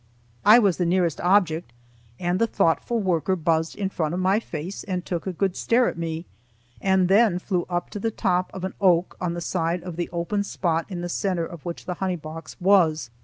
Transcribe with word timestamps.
I 0.43 0.57
was 0.57 0.77
the 0.77 0.85
nearest 0.87 1.21
object, 1.21 1.73
and 2.19 2.39
the 2.39 2.47
thoughtful 2.47 2.99
worker 2.99 3.35
buzzed 3.35 3.75
in 3.75 3.89
front 3.89 4.15
of 4.15 4.19
my 4.19 4.39
face 4.39 4.83
and 4.83 5.05
took 5.05 5.27
a 5.27 5.31
good 5.31 5.55
stare 5.55 5.87
at 5.87 5.95
me, 5.95 6.25
and 6.81 7.07
then 7.07 7.37
flew 7.37 7.67
up 7.69 7.83
on 7.83 7.89
to 7.91 7.99
the 7.99 8.09
top 8.09 8.49
of 8.51 8.63
an 8.63 8.73
oak 8.81 9.15
on 9.21 9.35
the 9.35 9.41
side 9.41 9.83
of 9.83 9.97
the 9.97 10.09
open 10.09 10.43
spot 10.43 10.87
in 10.89 11.01
the 11.01 11.07
centre 11.07 11.45
of 11.45 11.65
which 11.65 11.85
the 11.85 11.93
honey 12.01 12.15
box 12.15 12.59
was. 12.59 13.11